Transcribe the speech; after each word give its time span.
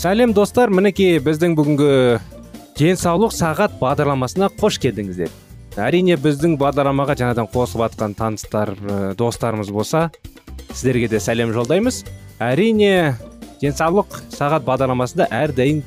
Сәлем 0.00 0.32
достар. 0.32 0.70
Мінекей 0.72 1.18
біздің 1.20 1.52
бүгінгі 1.58 1.88
денсаулық 2.78 3.34
сағат 3.36 3.74
бағдарламасына 3.80 4.48
қош 4.56 4.78
келдіңіздер. 4.80 5.28
Әрине 5.76 6.16
біздің 6.16 6.56
бағдарламаға 6.60 7.18
жаңадан 7.20 7.50
қосылып 7.52 7.90
жатқан 7.90 8.14
таныстар 8.16 8.72
достарымыз 9.18 9.68
болса 9.70 10.08
сіздерге 10.72 11.10
де 11.12 11.20
сәлем 11.20 11.52
жолдаймыз. 11.52 12.04
Әрине 12.40 13.18
денсаулық 13.60 14.22
сағат 14.32 14.64
бағдарламасында 14.64 15.28
әрдайым 15.36 15.82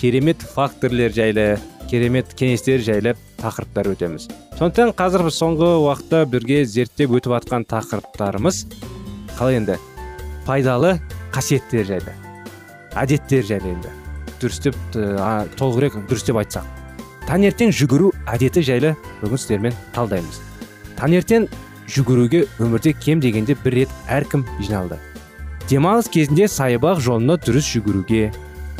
керемет 0.00 0.42
факторлер 0.42 1.14
жайлы 1.14 1.60
керемет 1.86 2.34
кеңестер 2.34 2.82
жайлы 2.82 3.14
тақырыптар 3.38 3.92
өтеміз. 3.94 4.26
Сондықтан 4.58 4.90
қазір 4.98 5.28
біз 5.28 5.38
соңғы 5.38 5.70
уақытта 5.84 6.24
бірге 6.26 6.64
зерттеп 6.66 7.14
өтіп 7.14 7.36
жатқан 7.38 7.68
тақырыптарымыз 7.70 8.64
қалай 9.38 9.60
енді? 9.62 9.78
Пайдалы 10.48 10.96
қасиеттер 11.30 11.86
жайлы. 11.86 12.18
Әдеттер 12.98 13.44
жайлы 13.48 13.72
енді. 13.74 13.92
Дұрыстеп 14.42 14.76
толығырақ 15.58 16.00
дұрыстеп 16.10 16.40
айтсақ. 16.42 16.66
Таңертең 17.28 17.70
жүгіру 17.72 18.10
әдеті 18.26 18.64
жайлы 18.66 18.94
бүгін 19.20 19.40
сіздермен 19.40 19.76
талдаймыз. 19.94 20.40
Таңертең 20.98 21.46
жүгіруге 21.92 22.46
өмірде 22.58 22.92
кем 22.98 23.20
дегенде 23.22 23.56
бір 23.64 23.82
рет 23.82 23.94
әркім 24.10 24.44
жиналды. 24.60 24.98
Демалыс 25.70 26.10
кезінде 26.10 26.48
саябақ 26.50 27.00
жолына 27.00 27.38
дұрыс 27.40 27.68
жүгіруге 27.76 28.32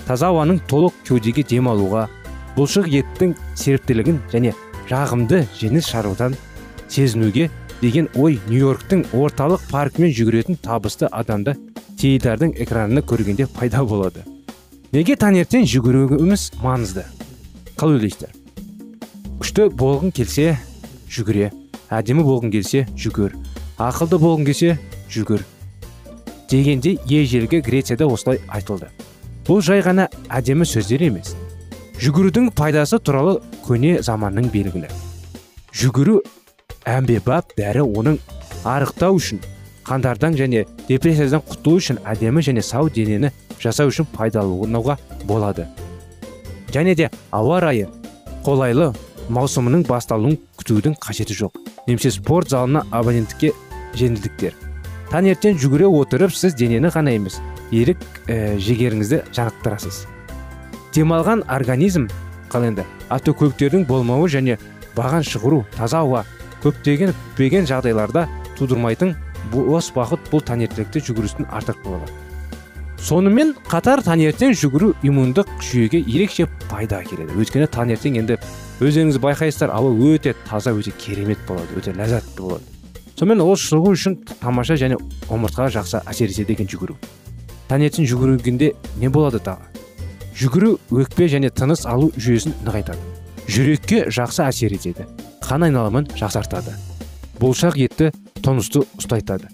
таза 0.06 0.32
ауаның 0.32 0.59
толық 0.69 0.97
кеудеге 1.06 1.44
дем 1.47 1.70
алуға 1.70 2.09
бұлшық 2.56 2.88
еттің 2.91 3.34
серіктілігін 3.56 4.19
және 4.32 4.53
жағымды 4.91 5.44
жеңіс 5.60 5.88
шарудан 5.88 6.34
сезінуге 6.88 7.48
деген 7.81 8.09
ой 8.15 8.41
нью 8.48 8.66
йорктың 8.66 9.06
орталық 9.16 9.62
паркімен 9.70 10.12
жүгіретін 10.15 10.59
табысты 10.62 11.09
адамды 11.10 11.54
теледидардың 12.02 12.54
экранына 12.66 13.06
көргенде 13.06 13.46
пайда 13.46 13.86
болады. 13.86 14.26
Неге 14.92 15.14
таңертең 15.16 15.64
жүгіруіміз 15.70 16.50
маңызды? 16.60 17.06
Қалай 17.78 18.00
ойлайсыздар 18.02 18.38
күшті 19.42 19.64
болғың 19.76 20.12
келсе 20.16 20.52
жүгіре 21.12 21.50
әдемі 21.92 22.22
болғың 22.24 22.52
келсе 22.54 22.86
жүгір 22.96 23.34
ақылды 23.82 24.18
болғың 24.22 24.46
келсе 24.46 24.76
жүгір 25.12 25.42
дегенде 26.48 26.94
ежелгі 27.04 27.60
грецияда 27.66 28.06
осылай 28.06 28.41
айтылды. 28.48 28.88
Бұл 29.44 29.60
жай 29.66 29.82
ғана 29.84 30.06
әдемі 30.30 30.64
сөздер 30.68 31.04
емес. 31.08 31.34
Жүгірудің 32.00 32.52
пайдасы 32.56 33.00
туралы 33.02 33.41
көне 33.66 33.98
заманның 34.00 34.48
белгілі. 34.54 34.88
Жүгіру 35.74 36.20
әмбебап 36.88 37.52
дәрі 37.58 37.84
оның 37.84 38.20
арықтау 38.64 39.18
үшін 39.20 39.42
қандардан 39.87 40.37
және 40.38 40.65
депрессиядан 40.88 41.43
құтылу 41.48 41.81
үшін 41.81 42.00
әдемі 42.06 42.43
және 42.44 42.62
сау 42.62 42.91
денені 42.91 43.32
жасау 43.62 43.91
үшін 43.93 44.06
пайдалануға 44.15 44.98
болады. 45.25 45.66
Және 46.72 46.94
де 46.97 47.10
ауа 47.31 47.60
райы 47.60 47.88
қолайлы 48.47 48.92
маусымының 49.28 49.87
басталуын 49.88 50.38
күтудің 50.59 50.97
қажеті 51.03 51.37
жоқ. 51.37 51.59
Немесе 51.87 52.10
спорт 52.10 52.50
залына 52.50 52.84
абоненттікке 52.91 53.53
жеңілдіктер. 53.98 54.54
Таңертең 55.12 55.59
жүгіре 55.60 55.88
отырып 55.91 56.32
сіз 56.32 56.54
денені 56.56 56.88
ғана 56.94 57.12
емес 57.12 57.41
ерік 57.72 58.00
ә, 58.28 58.56
жігеріңізді 58.56 59.22
жарықтырасыз. 59.34 60.06
Демалған 60.94 61.44
организм 61.48 62.06
қалай 62.53 62.72
енді 62.72 62.87
автокөліктердің 63.12 63.87
болмауы 63.88 64.28
және 64.32 64.59
баған 64.97 65.25
шығару 65.26 65.62
таза 65.76 66.03
ауа 66.04 66.25
көптеген 66.65 67.12
күтпеген 67.12 67.69
жағдайларда 67.69 68.26
тудырмайтын 68.59 69.15
бос 69.50 69.91
уақыт 69.97 70.28
бұл 70.30 70.44
таңертеңгілікте 70.47 71.03
жүгірістің 71.08 71.48
артықшылығы. 71.50 72.10
Сонымен 73.03 73.56
қатар 73.66 73.98
таңертең 74.06 74.53
жүгіру 74.54 74.92
иммундық 75.03 75.48
жүйеге 75.58 76.04
ерекше 76.06 76.47
пайда 76.70 77.00
әкеледі. 77.03 77.34
Өйткені 77.34 77.66
таңертең 77.75 78.20
енді 78.20 78.36
өздеріңіз 78.78 79.19
байқайсыздар 79.25 79.72
ауа 79.75 79.91
өте 79.91 80.36
таза 80.47 80.70
өте 80.70 80.94
керемет 81.03 81.42
болады 81.48 81.80
өте 81.80 81.97
ләззатты 81.98 82.38
болады. 82.38 82.62
Сонымен 83.19 83.42
ол 83.42 83.58
шығу 83.58 83.97
үшін 83.97 84.16
тамаша 84.38 84.78
және 84.78 85.00
омыртқаға 85.26 85.74
жақсы 85.80 86.04
әсер 86.06 86.30
етеді 86.30 86.54
екен 86.54 86.70
жүгіру. 86.70 86.97
Таңертең 87.69 88.06
жүгіргенде 88.06 88.72
не 89.03 89.10
болады 89.10 89.42
тағы? 89.42 89.66
Жүгіру 90.38 90.76
өкпе 91.03 91.26
және 91.26 91.50
тыныс 91.50 91.82
алу 91.91 92.12
жүйесін 92.16 92.54
нығайтады. 92.62 93.03
Жүрекке 93.50 94.06
жақсы 94.14 94.47
әсер 94.47 94.74
етеді. 94.78 95.06
Қан 95.42 95.66
айналымын 95.66 96.06
жақсартады. 96.14 96.74
Бұлшақ 97.42 97.78
етті 97.82 98.12
тонусты 98.42 98.84
ұстайтады. 98.98 99.48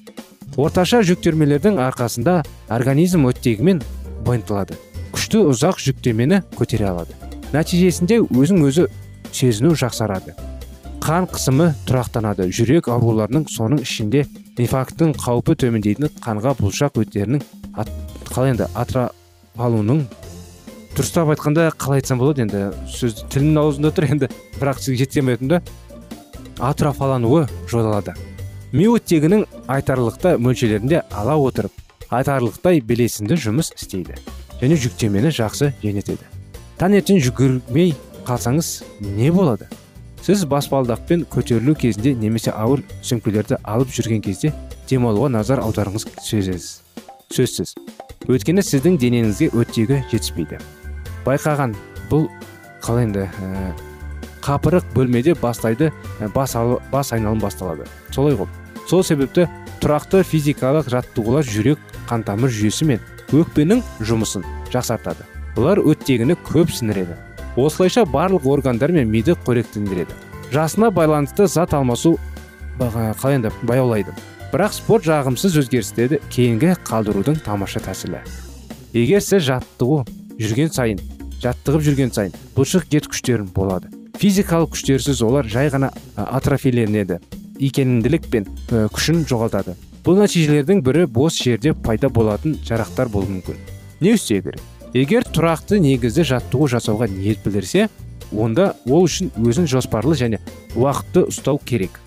Орташа 0.58 1.04
жүктемелердің 1.06 1.78
арқасында 1.84 2.40
организм 2.72 3.28
оттегімен 3.28 3.82
байытылады 4.26 4.78
күшті 5.14 5.44
ұзақ 5.52 5.78
жүктемені 5.84 6.42
көтере 6.58 6.88
алады. 6.90 7.14
Нәтижесінде 7.54 8.20
өзін 8.26 8.64
өзі 8.66 8.88
сезіну 9.32 9.74
жақсарады. 9.78 10.34
Қан 11.04 11.28
қысымы 11.30 11.70
тұрақтанады. 11.88 12.48
Жүрек 12.52 12.90
ауруларының 12.92 13.46
соның 13.52 13.84
ішінде 13.84 14.26
инфаркттың 14.58 15.14
қаупі 15.20 15.54
төмендейтін 15.62 16.10
қанға 16.24 16.56
бұлшақ 16.58 16.98
өттерінің 17.04 17.44
қалай 18.28 18.52
енді 18.52 18.66
атырапалуының 18.74 20.02
дұрыстап 20.96 21.30
айтқанда 21.32 21.68
қалай 21.78 22.02
айтсам 22.02 22.18
болады 22.18 22.42
енді 22.44 22.64
сөз 22.90 23.22
тілімнің 23.30 23.62
аузында 23.62 23.92
тұр 23.94 24.08
енді 24.10 24.32
бірақ 24.58 24.82
сізге 24.82 25.04
жеткіземін 25.04 25.54
да 25.54 25.62
атрофалануы 26.58 27.46
жойылады. 27.70 28.16
Ми 28.72 28.88
оттегінің 28.92 29.46
айтарлықтай 29.70 30.36
мөлшерінде 30.42 31.02
ала 31.10 31.38
отырып 31.40 31.72
айтарлықтай 32.12 32.82
белесінді 32.84 33.38
жұмыс 33.40 33.72
істейді 33.76 34.18
және 34.60 34.76
жүктемені 34.82 35.32
жақсы 35.32 35.72
жеңетеді 35.82 36.28
таңертең 36.78 37.22
жүгірмей 37.24 37.94
қалсаңыз 38.28 38.82
не 39.00 39.30
болады? 39.32 39.68
Сіз 40.22 40.44
баспалдақпен 40.50 41.24
көтерілу 41.32 41.72
кезінде 41.78 42.12
немесе 42.18 42.52
ауыр 42.52 42.82
сөмкелерді 43.00 43.56
алып 43.64 43.94
жүрген 43.94 44.20
кезде 44.22 44.52
демалуға 44.90 45.30
назар 45.32 45.62
аударыңыз 45.64 46.04
сөзсіз 46.26 46.68
сөзсіз. 47.32 47.74
Өйткені 48.28 48.64
сіздің 48.64 48.98
денеңізге 49.00 49.50
оттегі 49.56 50.02
жетіспейді. 50.12 50.60
Байқаған 51.24 51.74
бұл 52.10 52.28
қалай 52.84 53.08
енді 53.08 53.28
қапырық 54.44 54.86
бөлмеде 54.94 55.34
бастайды 55.38 55.92
бас, 56.34 56.56
бас 56.92 57.12
айналым 57.12 57.40
басталады. 57.42 57.86
Солай 58.10 58.36
ғой. 58.38 58.48
Сол 58.88 59.04
себепті 59.04 59.48
тұрақты 59.82 60.22
физикалық 60.24 60.88
жаттығулар 60.90 61.46
жүрек 61.46 61.82
қантамыр 62.08 62.52
жүйесі 62.52 62.88
мен 62.88 63.02
өкпенің 63.34 63.82
жұмысын 64.00 64.46
жақсартады. 64.72 65.26
Бұлар 65.56 65.82
өттегіні 65.82 66.38
көп 66.46 66.72
сіңіреді. 66.72 67.18
Осылайша 67.58 68.04
барлық 68.06 68.46
органдар 68.46 68.92
мен 68.94 69.10
миды 69.10 69.34
қоректендіреді. 69.44 70.14
Жасына 70.52 70.90
байланысты 70.94 71.46
зат 71.46 71.74
алмасу 71.74 72.16
қалай 72.78 73.36
енді 73.36 73.52
баяулайды. 73.62 74.14
Бірақ 74.52 74.72
спорт 74.72 75.04
жағымсыз 75.04 75.58
өзгерістерді 75.60 76.22
кейінгі 76.32 76.78
қалдырудың 76.86 77.42
тамаша 77.44 77.82
тәсілі. 77.84 78.22
Егер 78.94 79.20
сіз 79.20 79.44
жаттығу 79.50 80.04
жүрген 80.40 80.72
сайын 80.72 81.02
жаттығып 81.42 81.84
жүрген 81.90 82.14
сайын 82.14 82.36
бұлшық 82.56 82.88
ет 82.96 83.10
күштерін 83.10 83.50
болады. 83.52 83.90
Физикалық 84.18 84.72
күштерсіз 84.74 85.22
олар 85.22 85.46
жай 85.50 85.70
ғана 85.70 85.92
атрофиленеді 86.16 87.20
икемділік 87.58 88.26
пен 88.30 88.48
ә, 88.70 88.86
күшін 88.90 89.24
жоғалтады. 89.28 89.76
Бұл 90.06 90.18
нәтижелердің 90.22 90.82
бірі 90.86 91.06
бос 91.10 91.38
жерде 91.42 91.74
пайда 91.74 92.10
болатын 92.10 92.56
жарақтар 92.66 93.10
болуы 93.12 93.38
мүмкін. 93.38 93.58
Не 94.00 94.14
істеу 94.16 94.42
керек 94.42 94.62
егер 94.96 95.26
тұрақты 95.26 95.78
негізді 95.82 96.24
жаттығу 96.32 96.68
жасауға 96.72 97.08
ниет 97.12 97.42
білдірсе 97.44 97.88
онда 98.32 98.72
ол 98.86 99.04
үшін 99.06 99.30
өзін 99.36 99.68
жоспарлы 99.68 100.16
және 100.16 100.40
уақытты 100.74 101.26
ұстау 101.28 101.60
керек. 101.64 102.00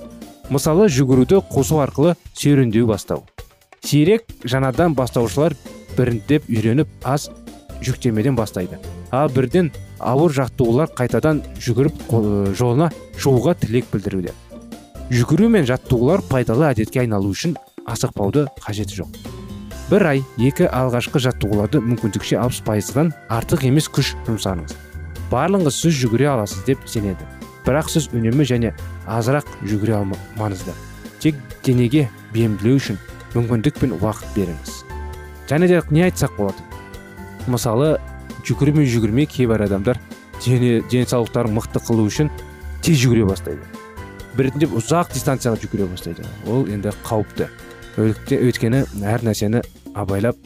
Мысалы 0.49 0.89
жүгіруді 0.91 1.43
қосу 1.51 1.79
арқылы 1.83 2.15
серуендеу 2.33 2.87
бастау. 2.89 3.23
Сирек 3.83 4.25
жаңадан 4.43 4.95
бастаушылар 4.97 5.55
біріндеп 5.97 6.49
үйреніп 6.49 6.89
аз 7.03 7.29
жүктемеден 7.81 8.35
бастайды. 8.35 8.79
Ал 9.11 9.29
бірден 9.29 9.71
ауыр 10.01 10.33
жаттығулар 10.35 10.91
қайтадан 10.97 11.41
жүгіріп 11.61 12.01
жолына 12.57 12.91
шығуға 13.17 13.55
тілек 13.61 13.87
білдіруде. 13.93 14.33
Жүгіру 15.11 15.49
мен 15.51 15.67
жаттығулар 15.69 16.23
пайдалы 16.29 16.69
әдетке 16.71 17.03
айналу 17.03 17.33
үшін 17.33 17.57
асықпауды 17.85 18.47
қажеті 18.63 19.01
жоқ. 19.01 19.17
бір 19.91 20.05
ай 20.07 20.21
екі 20.39 20.69
алғашқы 20.71 21.19
жаттығуларды 21.19 21.81
мүмкіндікше 21.83 22.37
алпыс 22.39 22.61
пайыздан 22.63 23.11
артық 23.27 23.65
емес 23.67 23.89
күш 23.91 24.13
жұмсаңыз. 24.27 24.71
Барлығы 25.31 25.71
сіз 25.71 25.97
жүгіре 25.99 26.29
аласыз 26.31 26.63
деп 26.63 26.85
сенеді. 26.87 27.27
Бірақ 27.65 27.91
сіз 27.91 28.07
үнемі 28.15 28.47
және 28.47 28.71
азырақ 29.05 29.45
жүгіре 29.67 29.97
алма 29.99 30.15
маңызды 30.39 30.71
тек 31.21 31.35
денеге 31.65 32.07
бейімділеу 32.33 32.79
үшін 32.79 32.97
мүмкіндік 33.35 33.77
пен 33.77 33.93
уақыт 33.99 34.31
беріңіз. 34.35 34.71
Және 35.51 35.67
де 35.67 35.81
не 35.91 36.05
айтсақ 36.07 36.33
болады? 36.37 36.63
Мысалы 37.47 37.99
жүгірмей 38.45 38.87
жүгірмей 38.89 39.27
кейбір 39.29 39.65
адамдар 39.67 39.99
дене 40.43 40.81
денсаулықтарын 40.91 41.53
мықты 41.53 41.81
қылу 41.85 42.07
үшін 42.09 42.31
тез 42.81 42.97
жүгіре 43.01 43.25
бастайды. 43.29 43.61
Біртіндеп 44.37 44.73
ұзақ 44.79 45.13
дистанцияға 45.13 45.59
жүгіре 45.61 45.87
бастайды. 45.91 46.25
Ол 46.47 46.65
енді 46.71 46.93
қауіпті. 47.05 47.49
Өйтке- 47.99 48.39
өйткені 48.39 48.85
әр 49.03 49.25
нәрсені 49.27 49.61
абайлап 49.93 50.37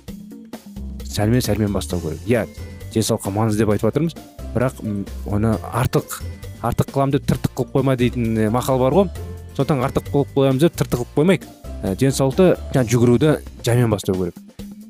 сәлмен 1.06 1.44
сәлмен 1.46 1.72
бастау 1.72 2.02
керек. 2.02 2.20
Иә 2.26 2.48
денсаулыққа 2.94 3.32
маңызды 3.32 3.64
деп 3.64 3.70
айтып 3.76 3.92
жатырмыз 3.92 4.16
бірақ 4.56 4.82
оны 5.30 5.56
артық 5.72 6.22
артық 6.66 6.92
қыламын 6.92 7.12
деп 7.16 7.28
тыртық 7.30 7.54
қылып 7.56 7.76
қойма 7.76 7.96
дейтін 7.96 8.50
мақал 8.52 8.80
бар 8.80 8.94
ғой. 8.94 9.10
Сондықтан 9.56 9.86
артық 9.86 10.10
қылып 10.12 10.34
қоямыз 10.36 10.66
деп 10.66 10.76
тыртық 10.76 11.06
қылып 11.06 11.16
қоймайық 11.20 11.96
денсаулықты 12.02 12.58
жүгіруді 12.74 13.38
жаймен 13.64 13.90
бастау 13.90 14.16
керек. 14.16 14.45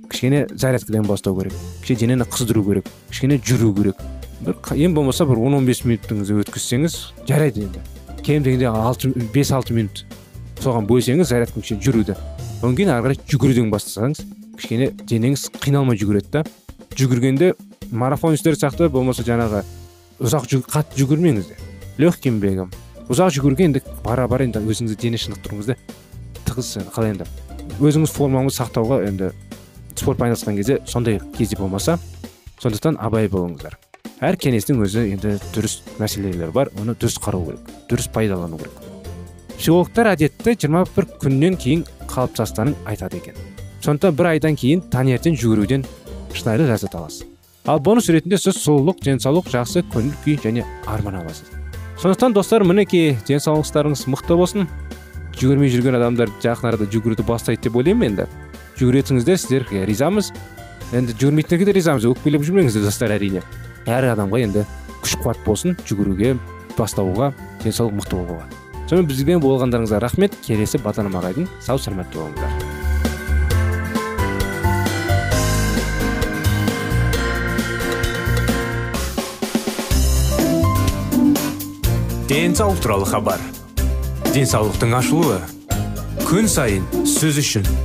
Кішкене 0.09 0.45
зарядкадан 0.51 1.07
бастау 1.07 1.35
керек 1.39 1.53
кішкене 1.81 1.99
денені 1.99 2.27
қыздыру 2.29 2.63
керек 2.65 2.89
кішкене 3.09 3.39
жүру 3.39 3.73
керек. 3.75 3.99
Бір 4.45 4.55
ең 4.75 4.95
болмаса 4.95 5.25
бір 5.25 5.39
10-15 5.41 5.85
минутыңызды 5.89 6.39
өткізсеңіз 6.43 6.97
жарайды 7.27 7.65
енді. 7.65 7.83
Кем 8.23 8.43
дегенде 8.43 8.67
5-6 8.69 9.73
минут 9.73 10.05
соған 10.61 10.87
бөлсеңіз 10.89 11.29
зарядка 11.29 11.61
кішкене 11.61 11.81
жүруді. 11.81 12.17
Одан 12.61 12.75
кейін 12.75 12.93
ары 12.95 13.09
қарай 13.09 13.21
жүгіруден 13.29 13.71
бастасаңыз 13.73 14.23
кішкене 14.59 14.91
денеңіз 15.03 15.49
қиналмай 15.59 15.99
жүгіреді 15.99 16.31
да. 16.31 16.45
Жүгіргенде 16.95 17.53
марафонистер 17.91 18.55
сияқты 18.55 18.89
болмаса 18.89 19.23
жаңағы 19.27 19.63
ұзақ 20.23 20.47
жүг, 20.47 20.67
қатты 20.71 21.01
жүгірмеңіздер 21.01 21.59
легким 21.99 22.39
бегом 22.39 22.71
ұзақ 23.11 23.33
жүгіруге 23.35 23.67
енді 23.67 23.81
бара 24.03 24.27
бара 24.31 24.45
енді 24.47 24.61
өзіңізді 24.63 24.97
дене 25.01 25.19
шынықтыруыңызды 25.21 25.75
тығыз 26.47 26.71
қалай 26.95 27.13
енді? 27.13 27.27
Өзіңіз 27.83 28.13
формаңызды 28.15 28.61
сақтауға 28.61 29.01
енді 29.09 29.31
спортпен 29.95 30.29
айналысқан 30.29 30.55
кезде 30.55 30.79
сондай 30.85 31.19
кезде 31.37 31.57
болмаса 31.57 31.97
сондықтан 32.61 32.97
абай 32.99 33.27
болыңыздар. 33.27 33.77
Әр 34.23 34.37
кеңестің 34.39 34.79
өзі 34.85 35.03
енді 35.11 35.35
дұрыс 35.55 35.81
мәселелері 35.99 36.53
бар 36.55 36.71
оны 36.79 36.95
дұрыс 36.95 37.19
қарау 37.19 37.49
керек 37.49 37.73
дұрыс 37.89 38.07
пайдалану 38.13 38.57
керек. 38.57 38.77
Психологтар 39.57 40.13
әдетті 40.13 40.55
21 40.55 41.09
күннен 41.21 41.57
кейін 41.59 41.85
қалыптасқанын 42.11 42.75
айтады 42.87 43.19
екен. 43.19 43.35
Сондықтан 43.83 44.15
бір 44.15 44.31
айдан 44.33 44.55
кейін 44.55 44.83
таңертең 44.91 45.35
жүгіруден 45.39 45.85
шынайы 46.33 46.67
ләззат 46.67 46.95
аласыз. 46.95 47.25
Ал 47.65 47.79
бонус 47.79 48.09
ретінде 48.13 48.37
сіз 48.37 48.59
сұлулық 48.61 48.99
денсаулық 49.03 49.47
жақсы 49.49 49.83
көңіл 49.93 50.15
күй 50.23 50.39
және 50.43 50.65
арман 50.85 51.19
аласыз. 51.21 51.49
Сондықтан 52.01 52.35
достар 52.35 52.63
мінекей 52.63 53.15
денсаулықтарыңыз 53.27 54.05
мықты 54.11 54.37
болсын. 54.37 54.67
Жүгірмей 55.35 55.71
жүрген 55.73 55.97
адамдар 55.97 56.29
жақын 56.43 56.69
арада 56.69 56.85
жүгіруді 56.91 57.25
бастайды 57.27 57.67
деп 57.67 57.79
ойлаймын 57.79 58.11
енді. 58.11 58.27
Жүгіретіңіздер 58.79 59.39
сіздерге 59.39 59.85
ризамыз. 59.89 60.31
Енді 60.95 61.15
жүгірмейтіндерге 61.15 61.69
де 61.69 61.75
ризамыз. 61.79 62.07
Өкпелеп 62.11 62.45
жүрмеңіздер 62.45 62.85
достар 62.85 63.15
әрине. 63.15 63.43
Әр 63.87 64.11
адамға 64.13 64.43
енді 64.45 64.65
күш 65.01 65.17
қуат 65.23 65.41
болсын 65.45 65.77
жүгіруге 65.87 66.35
бастауға 66.77 67.33
денсаулық 67.63 67.99
мықты 68.01 68.21
болуға. 68.21 68.45
Сонымен 68.85 69.09
бізбен 69.09 69.43
болғандарыңызға 69.43 70.03
рахмет. 70.03 70.37
Келесі 70.45 70.81
бағдарламаға 70.83 71.35
дейін 71.39 71.51
сау 71.59 71.81
саламатты 71.81 72.21
болыңыздар 72.21 72.75
денсаулық 82.35 82.79
туралы 82.81 83.05
хабар. 83.05 83.41
Денсаулықтың 84.33 84.95
ашылуы. 84.97 85.37
Күн 86.27 86.49
сайын 86.51 86.83
сөз 87.07 87.37
үшін. 87.39 87.84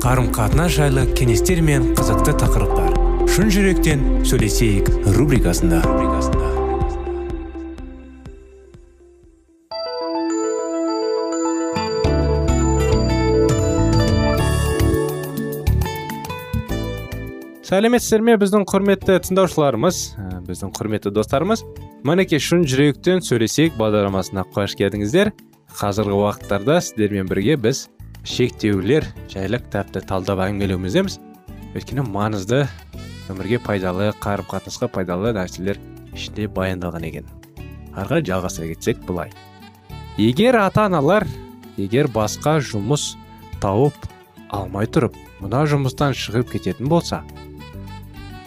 Қарым 0.00 0.30
қатынас 0.32 0.72
жайлы 0.72 1.02
кеңестер 1.12 1.58
мен 1.60 1.90
қызықты 1.92 2.32
тақырыптар. 2.40 2.94
Шын 3.28 3.50
жүректен 3.52 4.00
сөйлесейік 4.24 4.88
рубрикасында. 5.12 5.82
Сәлеметсіздер 17.68 18.24
ме 18.24 18.40
біздің 18.40 18.64
құрметті 18.72 19.20
тыңдаушыларымыз? 19.28 20.02
Ә, 20.16 20.40
біздің 20.48 20.72
құрметті 20.80 21.12
достарымыз 21.12 21.66
мінекей 22.08 22.40
шын 22.40 22.64
жүректен 22.64 23.20
сөйлесейік 23.20 23.76
бағдарламасына 23.76 24.48
қош 24.56 24.80
келдіңіздер. 24.80 25.36
Қазіргі 25.76 26.16
уақыттарда 26.24 26.80
сіздермен 26.82 27.28
бірге 27.30 27.60
біз 27.60 27.90
шектеулер 28.24 29.06
жайлы 29.32 29.60
кітапты 29.62 30.02
талдап 30.04 30.42
әңгімелеуміздеміз 30.44 31.18
өйткені 31.74 32.04
маңызды 32.04 32.64
өмірге 33.32 33.60
пайдалы 33.64 34.10
қарым 34.20 34.48
қатынасқа 34.50 34.90
пайдалы 34.92 35.32
нәрселер 35.36 35.80
ішінде 36.12 36.48
баяндалған 36.52 37.06
екен 37.08 37.30
ары 37.94 38.08
қарай 38.10 38.26
жалғастыра 38.28 38.72
кетсек 38.74 39.00
былай 39.08 39.32
егер 40.20 40.58
ата 40.60 40.84
аналар 40.90 41.26
егер 41.80 42.10
басқа 42.12 42.58
жұмыс 42.60 43.14
тауып 43.62 43.96
алмай 44.52 44.90
тұрып 44.90 45.16
мына 45.40 45.64
жұмыстан 45.70 46.12
шығып 46.12 46.52
кететін 46.56 46.90
болса 46.92 47.22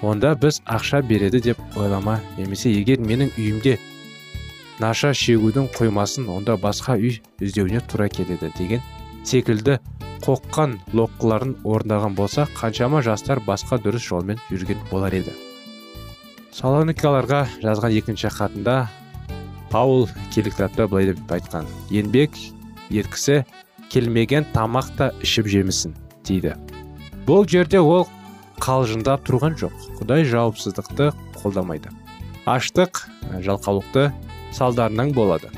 онда 0.03 0.35
біз 0.35 0.61
ақша 0.67 1.01
береді 1.07 1.41
деп 1.49 1.77
ойлама 1.79 2.19
немесе 2.37 2.69
егер 2.75 3.01
менің 3.01 3.33
үйімде 3.37 3.79
наша 4.83 5.13
шегудің 5.17 5.71
қоймасын 5.77 6.27
онда 6.29 6.59
басқа 6.61 6.99
үй 6.99 7.21
іздеуіне 7.39 7.81
тура 7.89 8.09
келеді 8.09 8.51
деген 8.57 8.83
секілді 9.23 9.79
қоққан 10.23 10.77
лоққыларын 10.95 11.57
орындаған 11.67 12.15
болса 12.15 12.45
қаншама 12.55 13.01
жастар 13.03 13.41
басқа 13.43 13.79
дұрыс 13.83 14.05
жолмен 14.07 14.39
жүрген 14.51 14.79
болар 14.91 15.13
еді. 15.15 15.33
Салоникаларға 16.53 17.41
жазған 17.63 17.95
екінші 17.97 18.29
хатында 18.31 18.77
паул 19.71 20.07
келіктапта 20.35 20.87
былай 20.87 21.11
деп 21.11 21.31
айтқан 21.33 21.67
еңбек 21.91 22.37
еткісі 22.93 23.41
келмеген 23.91 24.45
тамақ 24.53 24.93
та 24.97 25.09
ішіп 25.25 25.49
жемісін 25.49 25.95
дейді. 26.27 26.53
Бұл 27.27 27.47
жерде 27.49 27.81
ол 27.81 28.07
қалжыңдап 28.63 29.25
тұрған 29.27 29.57
жоқ. 29.59 29.73
Құдай 29.99 30.23
жауапсыздықты 30.29 31.11
қолдамайды. 31.41 31.91
Аштық 32.45 33.03
жалқаулықты 33.43 34.11
салдарынан 34.53 35.11
болады. 35.15 35.49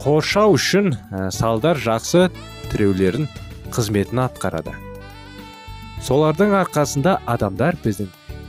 Қоршау 0.00 0.56
үшін 0.56 0.94
салдар 1.34 1.76
жақсы 1.76 2.30
тіреулерін 2.72 3.28
қызметін 3.74 4.22
атқарады. 4.24 4.74
Солардың 6.00 6.54
арқасында 6.62 7.18
адамдар 7.28 7.76
біздің 7.84 8.08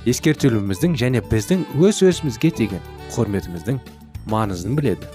ескертілуіміздің 0.10 0.96
және 0.98 1.22
біздің 1.32 1.66
өз 1.84 2.02
өзімізге 2.08 2.52
деген 2.58 2.86
құрметіміздің 3.16 3.82
маңызын 4.32 4.78
біледі. 4.78 5.10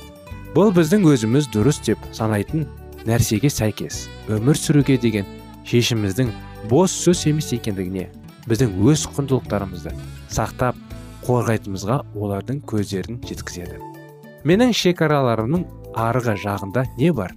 Бұл 0.55 0.73
біздің 0.77 1.07
өзіміз 1.11 1.49
дұрыс 1.55 1.81
деп 1.87 2.03
санайтын 2.17 2.67
нәрсеге 3.09 3.51
сәйкес 3.53 4.07
өмір 4.33 4.59
сүруге 4.59 4.99
деген 5.01 5.27
шешіміміздің 5.67 6.31
бос 6.71 6.95
сөз 7.07 7.27
емес 7.31 7.53
екендігіне 7.57 8.09
біздің 8.51 8.77
өз 8.91 9.07
құндылықтарымызды 9.17 9.95
сақтап 10.33 10.79
қорғайтынымызға 11.27 11.99
олардың 12.15 12.61
көздерін 12.71 13.19
жеткізеді. 13.27 13.81
Менің 14.47 14.75
шекараларымның 14.77 15.67
арғы 15.99 16.37
жағында 16.45 16.87
не 16.99 17.11
бар? 17.11 17.35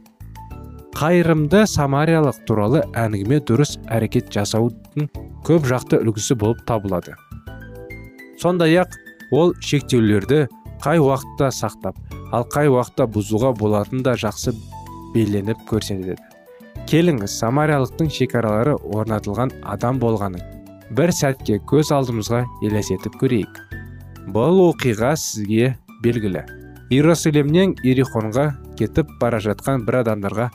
Қайырымды 0.97 1.65
самариялық 1.69 2.41
туралы 2.47 2.81
әңгіме 2.97 3.39
дұрыс 3.45 3.77
әрекет 3.93 4.31
жасаудың 4.33 5.09
көп 5.47 5.67
жақты 5.69 5.99
үлгісі 6.01 6.37
болып 6.39 6.63
табылады. 6.67 7.15
Сондай 8.41 8.77
ақ 8.81 8.95
ол 9.31 9.53
шектеулерді 9.61 10.47
қай 10.83 10.99
уақытта 11.03 11.51
сақтап 11.53 11.97
ал 12.33 12.45
қай 12.53 12.69
уақытта 12.71 13.07
бұзуға 13.13 13.53
болатынын 13.59 14.03
да 14.05 14.15
жақсы 14.19 14.53
белгіленіп 15.13 15.65
көрсетеді. 15.69 16.17
Келіңіз 16.89 17.35
самариялықтың 17.41 18.09
шекаралары 18.13 18.73
орнатылған 18.81 19.53
адам 19.69 19.99
болғанын 20.01 20.41
бір 20.97 21.13
сәтке 21.13 21.59
көз 21.69 21.91
алдымызға 21.93 22.45
елестетіп 22.65 23.19
көрейік. 23.21 23.59
Бұл 24.33 24.63
оқиға 24.71 25.13
сізге 25.19 25.75
белгілі. 26.03 26.41
Иерусалимнен 26.89 27.75
ирихонға 27.85 28.47
кетіп 28.79 29.11
бара 29.21 29.37
жатқан 29.43 29.85
бір 29.85 29.99
адамдарға 30.01 30.49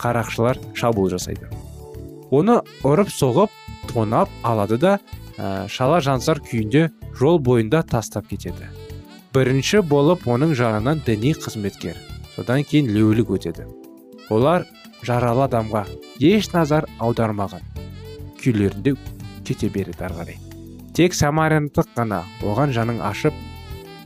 қарақшылар 0.00 0.58
шабуыл 0.74 1.10
жасайды. 1.12 1.48
Оны 2.30 2.60
ұрып 2.86 3.10
соғып 3.12 3.52
тонап 3.90 4.30
алады 4.42 4.78
да 4.78 4.98
ә, 5.36 5.68
шала 5.68 6.00
жансар 6.00 6.40
күйінде 6.40 6.88
жол 7.18 7.38
бойында 7.38 7.82
тастап 7.82 8.28
кетеді. 8.30 8.70
Бірінші 9.34 9.82
болып 9.86 10.26
оның 10.26 10.54
жағынан 10.58 11.02
діни 11.06 11.34
қызметкер 11.38 11.98
содан 12.34 12.64
кейін 12.64 12.90
леулік 12.94 13.30
өтеді. 13.36 13.66
Олар 14.30 14.66
жаралы 15.06 15.44
адамға 15.48 15.84
еш 16.22 16.52
назар 16.54 16.86
аудармаған. 16.98 17.62
Күйлерінде 18.40 18.94
кете 19.44 19.68
береді 19.68 20.06
ары 20.06 20.16
қарай. 20.20 20.38
Тек 20.94 21.14
самаряндық 21.14 21.92
қана 21.96 22.22
оған 22.42 22.72
жаның 22.76 23.02
ашып 23.04 23.34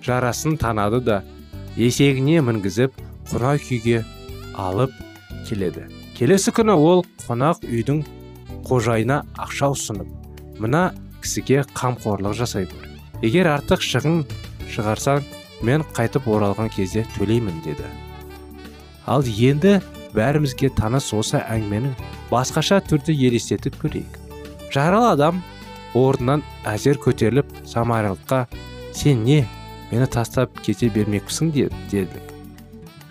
жарасын 0.04 0.58
танады 0.60 1.00
да 1.04 1.22
есегіне 1.76 2.40
мінгізіп 2.44 2.96
қонақ 3.30 3.62
күйге 3.68 4.02
алып 4.54 4.92
келеді. 5.44 5.86
Келесі 6.16 6.52
күні 6.54 6.74
ол 6.74 7.04
қонақ 7.26 7.64
үйдің 7.66 8.02
қожайына 8.66 9.22
ақша 9.40 9.70
ұсынып 9.74 10.60
мына 10.62 10.82
кісіге 11.22 11.64
қамқорлық 11.76 12.36
жасай 12.38 12.68
гөр 12.70 12.88
егер 13.24 13.50
артық 13.52 13.82
шығын 13.84 14.22
шығарсаң 14.74 15.24
мен 15.64 15.84
қайтып 15.96 16.28
оралған 16.28 16.70
кезде 16.74 17.04
төлеймін 17.16 17.62
деді. 17.64 17.86
Ал 19.06 19.24
енді 19.24 19.78
бәрімізге 20.14 20.70
таныс 20.76 21.10
осы 21.16 21.40
әңгіменің 21.40 21.96
басқаша 22.30 22.80
түрде 22.88 23.14
елестетіп 23.14 23.76
көрейік. 23.82 24.20
Жаралы 24.72 25.12
адам 25.14 25.42
орнынан 25.94 26.44
әзер 26.68 26.98
көтеріліп 27.02 27.50
самарилыққа 27.68 28.46
сен 28.92 29.24
не? 29.24 29.44
Мені 29.90 30.06
тастап 30.10 30.56
кете 30.64 30.88
бермекпісің 30.90 31.52
деді 31.54 32.08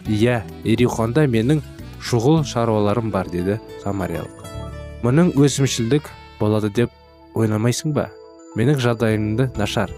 иә 0.07 0.41
ерихонда 0.67 1.23
менің 1.31 1.61
шұғыл 2.03 2.43
шаруаларым 2.47 3.09
бар 3.13 3.31
деді 3.31 3.59
самариялық. 3.83 4.43
Мұның 5.03 5.33
өсімшілдік 5.39 6.09
болады 6.39 6.69
деп 6.69 6.91
ойламайсың 7.39 7.95
ба? 7.95 8.09
Менің 8.59 8.79
жағдайымды 8.83 9.49
нашар. 9.57 9.91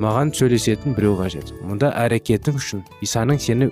Маған 0.00 0.32
сөйлесетін 0.32 0.94
біреу 0.96 1.18
қажет. 1.18 1.52
Мұнда 1.66 1.92
әрекетің 2.06 2.56
үшін 2.58 2.86
исаның 3.02 3.42
сені 3.42 3.70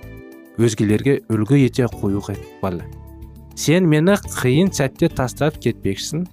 өзгелерге 0.59 1.21
үлгі 1.31 1.63
ете 1.65 1.87
қою 1.87 2.21
ықпалы 2.21 2.83
сен 3.57 3.87
мені 3.89 4.13
қиын 4.21 4.69
сәтте 4.69 5.09
тастап 5.09 5.57
кетпекшісің. 5.63 6.27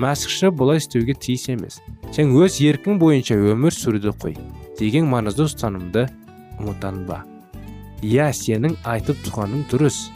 Мәсіхші 0.00 0.48
бұлай 0.56 0.80
істеуге 0.80 1.12
тиіс 1.20 1.50
емес. 1.52 1.82
Сен 2.16 2.32
өз 2.32 2.56
еркің 2.64 2.96
бойынша 3.00 3.36
өмір 3.36 3.76
сүруді 3.76 4.14
қой. 4.22 4.38
Деген 4.78 5.04
маңызды 5.12 5.44
ұстанымды 5.44 6.06
ұмытанба. 6.56 7.20
Иә 8.00 8.30
сенің 8.32 8.78
айтып 8.88 9.20
тұрғаның 9.26 9.66
дұрыс. 9.70 10.08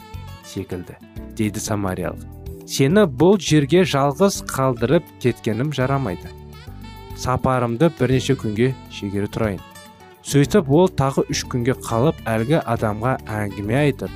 Секілді 0.47 0.97
дейді 1.37 1.61
самариялық. 1.61 2.23
Сені 2.67 3.05
бұл 3.07 3.37
жерге 3.39 3.85
жалғыз 3.87 4.41
қалдырып 4.49 5.05
кеткенім 5.23 5.69
жарамайды. 5.75 6.31
Сапарымды 7.17 7.89
бірнеше 7.99 8.35
күнге 8.35 8.73
шегере 8.91 9.29
тұрайын. 9.31 9.61
Сөйтіп 10.27 10.67
ол 10.75 10.89
тағы 10.91 11.23
үш 11.31 11.45
күнге 11.47 11.77
қалып 11.79 12.19
әлгі 12.27 12.59
адамға 12.59 13.13
әңгіме 13.31 13.77
айтып 13.85 14.11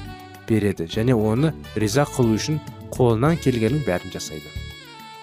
береді 0.50 0.90
және 0.92 1.16
оны 1.16 1.54
риза 1.80 2.04
қылу 2.04 2.36
үшін 2.36 2.60
қолынан 2.92 3.40
келгеннің 3.40 3.86
бәрін 3.88 4.12
жасайды. 4.12 4.52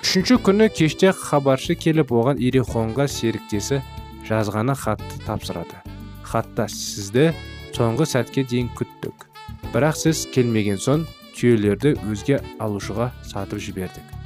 Үшінші 0.00 0.38
күні 0.46 0.70
кеште 0.72 1.12
хабаршы 1.12 1.76
келіп 1.76 2.14
оған 2.16 2.40
ирихонға 2.40 3.08
серіктесі 3.12 3.82
жазғаны 4.28 4.74
хатты 4.78 5.20
тапсырады. 5.26 5.82
Хатта 6.24 6.68
сізді 6.72 7.34
соңғы 7.76 8.08
сәтке 8.08 8.44
дейін 8.48 8.72
күттік 8.78 8.97
бірақ 9.74 9.98
сіз 10.00 10.24
келмеген 10.34 10.80
соң 10.82 11.04
түйелерді 11.36 11.94
өзге 12.10 12.40
алушыға 12.62 13.10
сатып 13.28 13.62
жібердік. 13.62 14.16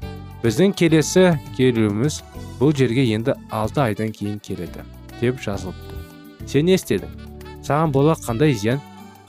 Біздің 0.42 0.74
келесі 0.78 1.26
келуіміз 1.56 2.22
бұл 2.60 2.74
жерге 2.76 3.04
енді 3.14 3.36
алты 3.50 3.84
айдан 3.84 4.14
кейін 4.14 4.40
келеді 4.42 4.86
деп 5.20 5.38
жазылыпты. 5.42 6.00
Сен 6.46 6.66
не 6.66 6.78
істедің? 6.78 7.12
Саған 7.62 7.94
бола 7.94 8.16
қандай 8.18 8.54
зиян 8.54 8.82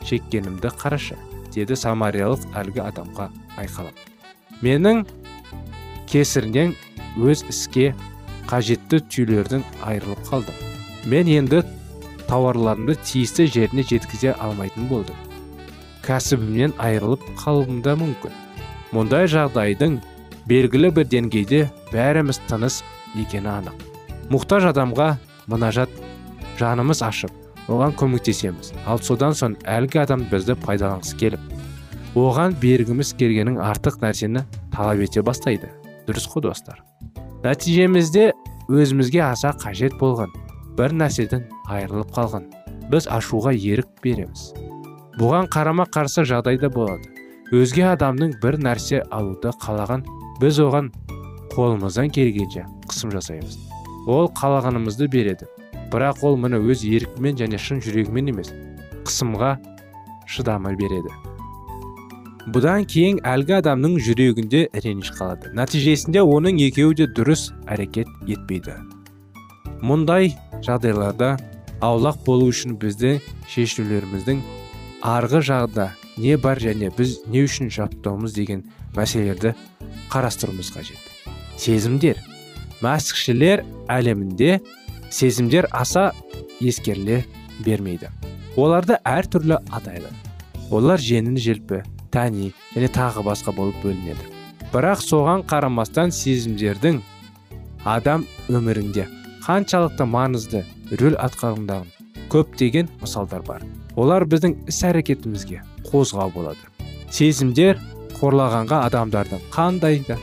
шеккенімді 0.05 0.73
қарашы 0.79 1.19
деді 1.53 1.77
самариялық 1.77 2.49
әлгі 2.57 2.81
адамға 2.87 3.29
айқалап 3.61 4.09
менің 4.63 5.03
кесірінен 6.07 6.73
өз 7.19 7.43
іске 7.51 7.91
қажетті 8.47 9.01
түйелерден 9.11 9.63
айырылып 9.83 10.21
қалдым. 10.29 10.55
Мен 11.09 11.27
енді 11.27 11.63
тауарларымды 12.29 12.95
тиісті 13.03 13.47
жеріне 13.51 13.83
жеткізе 13.87 14.35
алмайтын 14.39 14.87
болдым. 14.87 15.15
Кәсібімнен 16.03 16.73
айырылып 16.83 17.23
қалуым 17.39 17.81
да 17.85 17.95
мүмкін. 17.99 18.33
Мұндай 18.93 19.29
жағдайдың 19.31 19.99
белгілі 20.49 20.91
бір 20.97 21.07
деңгейде 21.11 21.61
бәріміз 21.93 22.41
тыныс 22.49 22.81
екені 23.15 23.49
анық. 23.57 23.77
Мұқтаж 24.33 24.67
адамға 24.73 25.13
мұнажат 25.51 25.91
жанымыз 26.59 27.03
ашып 27.05 27.31
оған 27.71 27.95
көмектесеміз. 27.99 28.73
Ал 28.87 28.99
содан 28.99 29.35
соң 29.37 29.55
әлгі 29.63 30.03
адам 30.03 30.25
бізді 30.31 30.57
пайдаланғысы 30.65 31.17
келіп 31.19 31.53
оған 32.19 32.57
бергіміз 32.61 33.13
келгенің 33.17 33.59
артық 33.63 34.01
нәрсені 34.03 34.43
талап 34.73 35.01
ете 35.01 35.23
бастайды. 35.25 35.71
Дұрыс 36.07 36.27
қой 36.29 36.43
достар. 36.45 36.83
Нәтижемізде 37.43 38.31
өзімізге 38.69 39.23
аса 39.31 39.53
қажет 39.59 39.95
болған 40.01 40.35
бір 40.77 40.93
нәрседен 40.99 41.47
айырылып 41.71 42.11
қалған. 42.15 42.51
Біз 42.91 43.07
ашуға 43.07 43.55
ерік 43.55 43.89
береміз. 44.03 44.51
Бұған 45.19 45.49
қарама 45.53 45.85
қарсы 45.93 46.25
жағдайда 46.25 46.69
болады. 46.73 47.09
Өзге 47.53 47.85
адамның 47.91 48.37
бір 48.41 48.57
нәрсе 48.65 49.03
алуды 49.13 49.51
қалаған 49.61 50.05
біз 50.41 50.59
оған 50.63 50.89
қолымыздан 51.53 52.09
келгенше 52.13 52.63
қысым 52.89 53.11
жасаймыз. 53.13 53.59
Ол 54.07 54.31
қалағанымызды 54.39 55.07
береді. 55.11 55.45
Бірақ 55.93 56.23
ол 56.25 56.39
мұны 56.41 56.57
өз 56.65 56.81
еркімен 56.87 57.37
және 57.37 57.59
шын 57.61 57.83
жүрегімен 57.85 58.31
емес 58.33 58.49
қысымға 59.05 59.51
шыдамай 60.25 60.75
береді. 60.79 61.13
Бұдан 62.43 62.87
кейін 62.89 63.21
әлгі 63.23 63.59
адамның 63.59 63.99
жүрегінде 64.03 64.65
реніш 64.83 65.13
қалады. 65.15 65.53
Нәтижесінде 65.55 66.25
оның 66.25 66.57
екеуі 66.65 66.97
де 66.99 67.07
дұрыс 67.07 67.51
әрекет 67.71 68.09
етпейді. 68.27 68.79
Мұндай 69.85 70.33
жағдайларда 70.65 71.37
аулақ 71.83 72.19
болу 72.25 72.49
үшін 72.51 72.75
бізді 72.81 73.19
шешулеріміздің 73.53 74.41
арғы 75.03 75.41
жағда 75.43 75.89
не 76.17 76.37
бар 76.39 76.61
және 76.63 76.87
біз 76.95 77.17
не 77.27 77.43
үшін 77.43 77.67
жаттауымыз 77.73 78.33
деген 78.35 78.63
мәселелерді 78.95 79.51
қарастыруымыз 80.13 80.71
қажет. 80.71 80.99
Сезімдер. 81.59 82.21
Мәсіхшілер 82.83 83.65
әлемінде 83.91 84.61
сезімдер 85.11 85.67
аса 85.71 86.11
ескеріле 86.61 87.23
бермейді. 87.65 88.09
Оларды 88.55 88.97
әртүрлі 89.03 89.59
атайды. 89.75 90.07
Олар 90.71 91.03
жеңіл 91.03 91.39
желпі 91.39 91.83
тәни 92.13 92.53
және 92.73 92.89
тағы 92.95 93.25
басқа 93.27 93.51
болып 93.55 93.83
бөлінеді. 93.83 94.31
Бірақ 94.71 95.03
соған 95.03 95.43
қарамастан 95.49 96.15
сезімдердің 96.15 97.01
адам 97.83 98.23
өмірінде 98.47 99.09
қаншалықты 99.43 100.07
маңызды 100.07 100.63
рөл 100.95 101.19
атқаруындағы 101.19 102.29
көптеген 102.31 102.89
мысалдар 103.01 103.43
бар. 103.43 103.65
Олар 103.95 104.25
біздің 104.29 104.55
іс 104.71 104.81
әрекетімізге 104.87 105.61
қозғау 105.89 106.31
болады. 106.33 106.59
Сезімдер 107.13 107.79
қорлағанға 108.17 108.83
адамдардың 108.87 109.43
қандай 109.53 110.01
да 110.07 110.17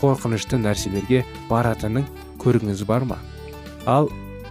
қорқынышты 0.00 0.60
нәрселерге 0.60 1.24
баратынын 1.50 2.06
көргіңіз 2.42 2.84
бар 2.86 3.06
ма? 3.08 3.18
Ал 3.86 4.10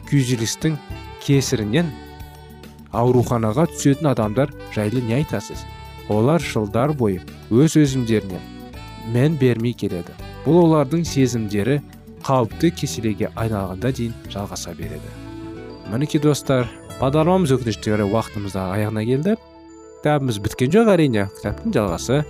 күйзелістің 0.09 0.75
кесірінен 1.23 1.91
ауруханаға 2.95 3.67
түсетін 3.71 4.11
адамдар 4.11 4.53
жайлы 4.75 5.03
не 5.05 5.19
айтасыз? 5.21 5.63
Олар 6.09 6.41
жылдар 6.41 6.93
бойы 6.93 7.21
өз 7.49 7.77
өзімдеріне 7.79 8.39
мән 9.13 9.37
бермей 9.39 9.73
келеді. 9.73 10.13
Бұл 10.45 10.61
олардың 10.65 11.05
сезімдері 11.07 11.79
қауіпті 12.25 12.71
кеселеге 12.81 13.31
айналғанда 13.35 13.91
дейін 13.93 14.13
жалғаса 14.33 14.73
береді. 14.77 15.13
Мінекей 15.91 16.21
достар 16.21 16.69
бағдарламамыз 16.99 17.51
өкінішке 17.57 17.97
уақытымыз 18.05 18.53
да 18.55 18.69
аяғына 18.71 19.03
келді 19.03 19.33
кітабымыз 19.99 20.37
біткен 20.45 20.71
жоқ 20.71 20.91
әрине 20.93 21.25
кітаптың 21.35 21.73
жалғасы 21.75 22.21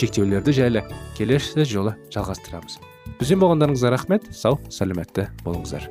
шектеулерді 0.00 0.54
жайлы 0.56 0.84
келесі 1.18 1.66
жолы 1.68 1.92
жалғастырамыз 2.14 2.78
бізбен 3.18 3.42
болғандарыңызға 3.42 3.90
рахмет 3.92 4.30
сау 4.32 4.56
сәлеметті 4.72 5.28
болыңыздар 5.44 5.90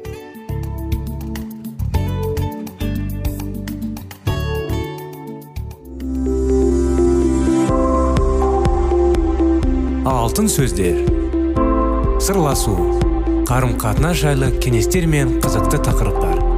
алтын 10.08 10.50
сөздер 10.50 11.06
сырласу 12.24 12.74
қарым 13.46 13.78
қатынас 13.78 14.24
жайлы 14.24 14.52
кеңестер 14.64 15.06
мен 15.06 15.38
қызықты 15.44 15.84
тақырыптар 15.86 16.37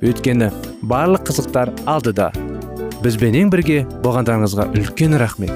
Өйткені 0.00 0.50
барлық 0.82 1.26
қызықтар 1.28 1.72
алдыда. 1.88 2.30
Бізбенен 3.04 3.50
бірге 3.52 3.82
болғандарыңызға 4.04 4.70
үлкен 4.76 5.16
рахмет. 5.20 5.52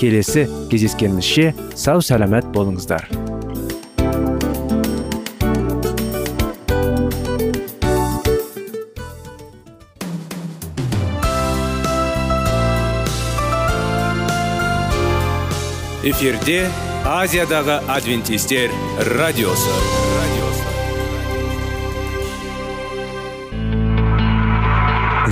Келесі 0.00 0.46
кездескенімізше 0.70 1.52
сау 1.74 2.04
сәлемет 2.04 2.50
болыңыздар. 2.52 3.08
Эфирде 16.06 16.68
азиядағы 17.02 17.80
адвентистер 17.90 18.70
радиосы. 19.18 20.25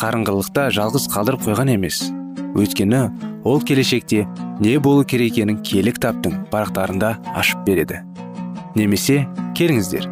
қарыңғылықта 0.00 0.70
жалғыз 0.72 1.10
қалдырып 1.12 1.42
қойған 1.44 1.74
емес. 1.74 2.06
Өйткені 2.56 3.02
ол 3.44 3.60
келешекте 3.60 4.22
не 4.60 4.78
болу 4.80 5.04
керек 5.04 5.34
екенін 5.34 5.60
кітаптың 5.60 6.46
парақтарында 6.52 7.10
ашып 7.36 7.66
береді. 7.66 8.00
Немесе 8.74 9.26
келіңіздер 9.58 10.08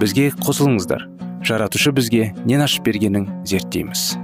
бізге 0.00 0.28
қосылыңыздар. 0.44 1.06
Жаратушы 1.40 1.92
бізге 1.96 2.34
нен 2.44 2.60
ашып 2.60 2.84
бергенін 2.84 3.30
зерттейміз. 3.48 4.18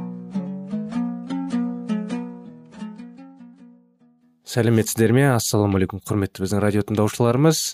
Сәлеметсіздер 4.46 5.16
ме? 5.16 5.26
Ассалаумағалейкум 5.32 6.04
құрметті 6.04 6.44
біздің 6.44 6.60
радио 6.64 6.84
тыңдаушыларымыз 6.88 7.66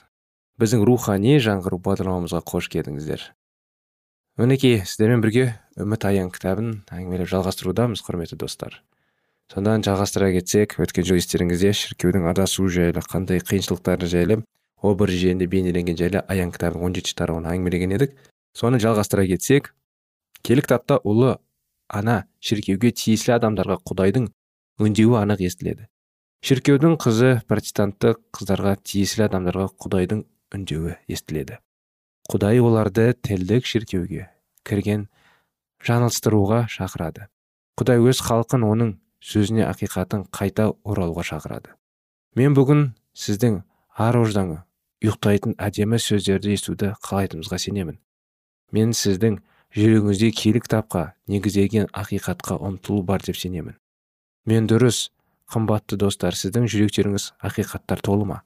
біздің 0.63 0.87
рухани 0.87 1.39
жаңғыру 1.43 1.83
бағдарламамызға 1.83 2.43
қош 2.47 2.71
келдіңіздер. 2.73 3.33
Мінекей 4.41 4.81
сіздермен 4.81 5.21
бірге 5.21 5.45
үміт 5.77 6.07
аян 6.09 6.31
кітабын 6.33 6.71
әңгімелеп 6.89 7.29
жалғастырудамыз 7.29 8.01
құрметті 8.07 8.39
достар. 8.41 8.79
Содан 9.53 9.85
жалғастыра 9.85 10.31
кетсек 10.33 10.79
өткен 10.81 11.05
жолы 11.05 11.21
естеріңізде 11.21 11.75
шіркеудің 11.77 12.31
адасуы 12.31 12.71
жайлы 12.73 13.03
қандай 13.05 13.43
қиыншылықтары 13.45 14.09
жайлы 14.09 14.39
образ 14.81 15.19
жиенде 15.21 15.45
бейнеленген 15.53 15.99
жайлы 16.01 16.23
аян 16.33 16.53
кітабының 16.55 16.87
он 16.89 16.97
жетінші 16.97 17.19
тарауын 17.19 17.49
әңгімелеген 17.53 17.93
едік. 17.99 18.15
Соны 18.57 18.81
жалғастыра 18.81 19.27
кетсек 19.29 19.75
келі 20.41 20.65
кітапта 20.65 20.97
ұлы 21.05 21.37
ана 21.93 22.23
шіркеуге 22.41 22.95
тиесілі 22.97 23.37
адамдарға 23.37 23.83
құдайдың 23.85 24.31
үндеуі 24.81 25.19
анық 25.21 25.45
естіледі. 25.45 25.91
Шіркеудің 26.43 26.97
қызы 27.05 27.35
протестанттық 27.53 28.25
қыздарға 28.33 28.79
тиесілі 28.81 29.29
адамдарға 29.29 29.69
құдайдың 29.77 30.25
үндеуі 30.57 30.97
естіледі. 31.13 31.61
Құдай 32.31 32.61
оларды 32.63 33.13
тілдік 33.19 33.67
шіркеуге 33.67 34.29
кірген 34.63 35.09
жаңылыстыруға 35.83 36.67
шақырады. 36.71 37.27
Құдай 37.79 37.99
өз 37.99 38.21
халқын 38.23 38.67
оның 38.67 38.93
сөзіне 39.23 39.65
ақиқатын 39.67 40.27
қайта 40.31 40.71
оралуға 40.85 41.25
шақырады. 41.27 41.75
Мен 42.39 42.55
бүгін 42.55 42.93
сіздің 43.19 43.63
ар 43.99 44.19
ождаңы 44.21 44.61
ұйықтайтын 45.03 45.57
әдемі 45.59 45.99
сөздерді 45.99 46.55
естуді 46.55 46.93
қалайтынымызға 47.03 47.59
сенемін. 47.59 47.99
Мен 48.71 48.95
сіздің 48.95 49.41
жүрегіңізде 49.75 50.31
киелі 50.37 50.63
кітапқа 50.63 51.03
негізделген 51.33 51.91
ақиқатқа 51.91 52.61
ұмтылу 52.63 53.03
бар 53.09 53.25
деп 53.27 53.37
сенемін. 53.41 53.75
Мен 54.47 54.69
дұрыс 54.71 55.11
қымбатты 55.51 55.99
достар 55.99 56.37
сіздің 56.39 56.69
жүректеріңіз 56.71 57.33
ақиқаттар 57.43 58.01
толы 58.05 58.29
ма? 58.31 58.39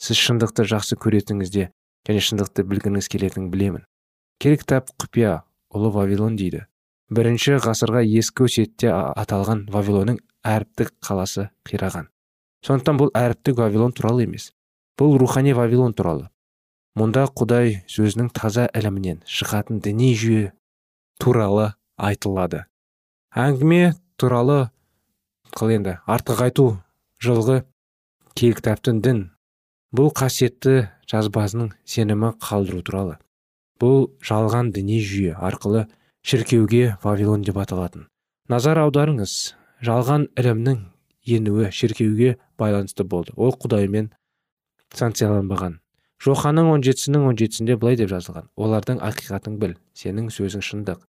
Сіз 0.00 0.18
шындықты 0.20 0.66
жақсы 0.68 0.98
көретініңізде 1.00 1.70
және 2.08 2.24
шындықты 2.24 2.64
білгіңіз 2.68 3.08
келетінін 3.12 3.50
білемін. 3.52 3.84
Керек 4.40 4.64
кітап 4.64 4.90
құпия 5.00 5.42
ұлы 5.74 5.92
вавилон 5.94 6.36
дейді. 6.36 6.64
Бірінші 7.14 7.60
ғасырға 7.64 8.02
ескі 8.04 8.48
өсиетте 8.48 8.90
аталған 8.92 9.66
вавилонның 9.72 10.20
әріптік 10.44 10.94
қаласы 11.04 11.48
қираған. 11.68 12.10
Сондықтан 12.64 13.00
бұл 13.00 13.10
әріптік 13.16 13.58
вавилон 13.60 13.92
туралы 13.92 14.24
емес 14.24 14.52
бұл 14.98 15.18
рухани 15.18 15.54
вавилон 15.54 15.94
туралы. 15.94 16.28
Мұнда 16.94 17.26
құдай 17.34 17.80
сөзінің 17.90 18.30
таза 18.34 18.68
ілімінен 18.70 19.24
шығатын 19.26 19.80
діни 19.82 20.12
жүйе 20.14 20.52
туралы 21.18 21.72
айтылады. 21.98 22.64
Әңгіме 23.34 23.94
туралы 24.16 24.68
қыл 25.58 25.74
енді 25.74 25.96
артық 26.06 26.44
айту 26.46 26.66
жылғы 27.18 27.64
киелі 28.38 29.00
дін. 29.02 29.24
Бұл 29.94 30.12
қасиетті 30.14 30.93
жазбасының 31.10 31.72
сенімі 31.84 32.32
қалдыру 32.42 32.82
туралы. 32.86 33.18
Бұл 33.80 34.10
жалған 34.24 34.72
діни 34.74 35.00
жүйе 35.02 35.34
арқылы 35.34 35.86
шіркеуге 36.22 36.96
вавилон 37.02 37.42
деп 37.42 37.58
аталатын. 37.58 38.08
Назар 38.48 38.80
аударыңыз. 38.84 39.54
Жалған 39.84 40.28
ілімнің 40.38 40.84
енуі 41.26 41.70
шіркеуге 41.72 42.36
байланысты 42.58 43.04
болды. 43.04 43.34
Ол 43.36 43.52
құдаймен 43.52 44.12
санкцияланбаған. 44.94 45.80
Жетісінің 46.24 47.26
он 47.28 47.36
жетісінде 47.36 47.76
былай 47.76 47.98
деп 48.00 48.08
жазылған. 48.08 48.48
Олардың 48.56 49.02
ақиқатын 49.04 49.58
біл 49.60 49.74
сенің 49.92 50.30
сөзің 50.32 50.62
шындық. 50.64 51.02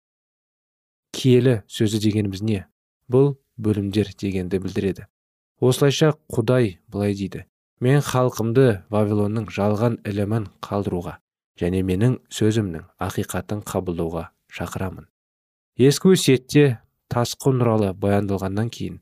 Киелі 1.16 1.62
сөзі 1.72 2.02
дегеніміз 2.04 2.42
не? 2.44 2.66
Бұл 3.08 3.38
бөлімдер 3.56 4.12
дегенді 4.20 4.60
білдіреді. 4.60 5.06
Осылайша 5.64 6.16
құдай 6.28 6.80
былай 6.92 7.16
дейді. 7.16 7.46
Мен 7.84 8.00
халқымды 8.00 8.84
вавилонның 8.94 9.50
жалған 9.52 9.98
ілімін 10.08 10.48
қалдыруға 10.64 11.18
және 11.60 11.82
менің 11.84 12.18
сөзімнің 12.32 12.86
ақиқатын 13.04 13.64
қабылдауға 13.68 14.30
шақырамын. 14.56 15.08
Ескі 15.76 16.14
өсиетте 16.16 16.66
тасқын 17.12 17.60
туралы 17.60 17.92
баяндалғаннан 18.00 18.70
кейін 18.72 19.02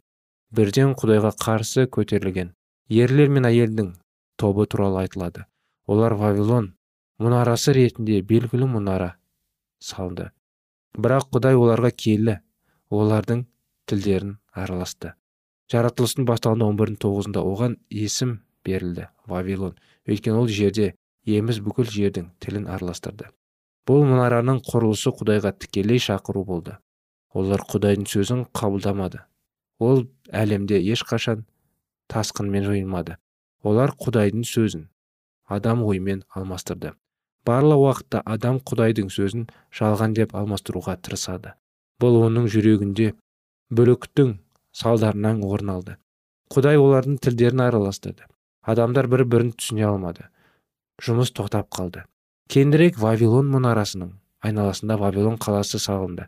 бірден 0.53 0.95
құдайға 0.97 1.33
қарсы 1.43 1.86
көтерілген 1.86 2.53
ерлер 2.89 3.29
мен 3.29 3.45
әйелдің 3.49 3.93
тобы 4.38 4.65
туралы 4.65 5.03
айтылады. 5.03 5.45
Олар 5.86 6.15
вавилон 6.17 6.73
мұнарасы 7.21 7.73
ретінде 7.77 8.21
белгілі 8.25 8.69
мұнара 8.69 9.13
салды 9.81 10.31
бірақ 10.97 11.29
құдай 11.33 11.57
оларға 11.57 11.91
келі 11.91 12.39
олардың 12.93 13.45
тілдерін 13.89 14.38
араласты. 14.53 15.13
Жаратылыстың 15.71 16.25
басталуында 16.29 16.65
он 16.69 16.77
бірдің 16.77 16.99
тоғызында 17.01 17.41
оған 17.41 17.77
есім 17.89 18.39
берілді. 18.65 19.08
Вавилон. 19.28 19.76
Өйткені 20.08 20.43
ол 20.43 20.47
жерде 20.47 20.93
еміз 21.26 21.60
бүкіл 21.63 21.89
жердің 21.89 22.32
тілін 22.43 22.67
араластырды. 22.71 23.30
Бұл 23.88 24.06
мұнараның 24.08 24.62
құрылысы 24.63 25.12
құдайға 25.19 25.54
тікелей 25.60 25.99
шақыру 25.99 26.45
болды. 26.47 26.78
Олар 27.34 27.63
құдайдың 27.67 28.08
сөзін 28.08 28.45
қабылдамады. 28.56 29.23
Ол 29.80 30.06
әлемде 30.32 30.80
ешқашан 30.80 31.45
тасқынмен 32.12 32.67
жойылмады. 32.67 33.17
Олар 33.63 33.95
құдайдың 33.99 34.45
сөзін 34.47 34.88
адам 35.47 35.84
ойымен 35.84 36.23
алмастырды. 36.36 36.93
Барлық 37.47 37.82
уақытта 37.84 38.21
адам 38.26 38.60
құдайдың 38.63 39.10
сөзін 39.12 39.47
жалған 39.76 40.13
деп 40.15 40.36
алмастыруға 40.36 40.95
тырысады. 41.04 41.56
Бұл 41.99 42.21
оның 42.23 42.47
жүрегінде 42.52 43.13
бүліктің 43.71 44.38
салдарынан 44.71 45.43
орын 45.43 45.73
алды. 45.76 45.97
Құдай 46.54 46.80
олардың 46.80 47.17
тілдерін 47.19 47.65
араластырды. 47.67 48.23
Адамдар 48.63 49.08
бір 49.12 49.26
бірін 49.28 49.52
түсіне 49.58 49.86
алмады. 49.88 50.28
Жұмыс 51.04 51.34
тоқтап 51.36 51.69
қалды. 51.73 52.06
Кейінірек 52.49 52.99
вавилон 53.02 53.49
мұнарасының 53.52 54.13
айналасында 54.43 54.97
вавилон 54.99 55.38
қаласы 55.41 55.80
салынды. 55.80 56.28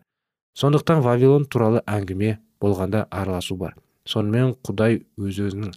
Сондықтан 0.56 1.02
вавилон 1.04 1.46
туралы 1.46 1.82
әңгіме 1.86 2.38
болғанда 2.62 3.06
араласу 3.12 3.58
бар. 3.60 3.76
Сонымен 4.06 4.56
құдай 4.64 5.02
өз 5.18 5.40
өзінің 5.48 5.74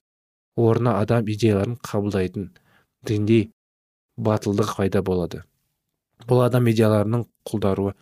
орнына 0.59 0.99
адам 1.03 1.29
идеяларын 1.31 1.79
қабылдайтын 1.83 2.51
дінде 3.07 3.49
батылдық 4.17 4.75
пайда 4.77 5.03
болады. 5.03 5.43
Бұл 6.27 6.45
адам 6.45 6.69
идеяларының 6.71 7.27
құлдаруы 7.49 7.95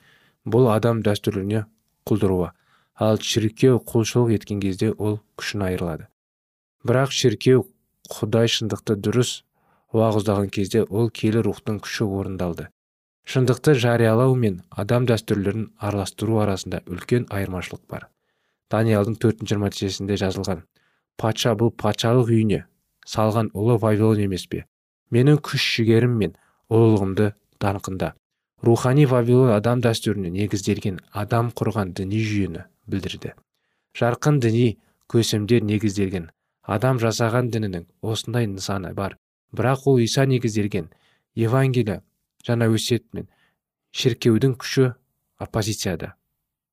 бұл 0.46 0.70
адам 0.72 1.02
дәстүріне 1.04 1.64
құлдыруы. 2.08 2.52
Ал 2.96 3.18
шіркеу 3.20 3.80
құлшылық 3.84 4.36
еткен 4.38 4.60
кезде 4.62 4.92
ол 4.92 5.18
күшін 5.36 5.66
айырылады. 5.66 6.06
Бірақ 6.86 7.12
шіркеу 7.12 7.66
құдай 8.10 8.50
шындықты 8.52 8.96
дұрыс 9.02 9.42
уағыздаған 9.96 10.50
кезде 10.52 10.82
ол 10.84 11.10
келі 11.10 11.42
рухтың 11.46 11.80
күші 11.84 12.06
орындалды. 12.06 12.68
Шындықты 13.26 13.74
жариялау 13.74 14.36
мен 14.38 14.60
адам 14.70 15.06
дәстүрлерін 15.10 15.70
араластыру 15.78 16.38
арасында 16.44 16.82
үлкен 16.86 17.26
айырмашылық 17.30 17.82
бар. 17.90 18.08
Даниялдың 18.70 19.16
төртінші 19.22 19.54
жиырма 19.54 19.70
жазылған 20.22 20.62
патша 21.16 21.54
бұл 21.58 21.72
патшалық 21.82 22.30
үйіне 22.30 22.64
салған 23.06 23.50
ұлы 23.54 23.78
вавилон 23.82 24.22
емес 24.26 24.46
пе? 24.46 24.64
Менің 25.10 25.40
күш 25.42 25.64
жігерім 25.76 26.16
мен 26.22 26.36
ұлылығымды 26.70 27.32
даңқында. 27.62 28.12
Рухани 28.66 29.06
вавилон 29.06 29.52
адам 29.54 29.82
дәстүріне 29.84 30.30
негізделген 30.34 31.00
адам 31.12 31.52
құрған 31.54 31.92
діни 31.98 32.22
жүйені 32.22 32.64
білдірді. 32.86 33.34
Жарқын 33.96 34.40
діни 34.42 34.78
көсемдер 35.12 35.62
негізделген 35.64 36.30
адам 36.66 37.00
жасаған 37.02 37.50
дінінің 37.54 37.86
осындай 38.02 38.46
нысаны 38.50 38.92
бар. 38.94 39.16
Бірақ 39.56 39.86
ол 39.86 39.98
иса 40.02 40.26
негізделген. 40.26 40.90
Евангелие 41.34 42.02
жаңа 42.46 42.68
өсиет 42.72 43.06
мен 43.12 43.28
шіркеудің 43.92 44.56
күші 44.60 44.94
оппозицияда. 45.38 46.14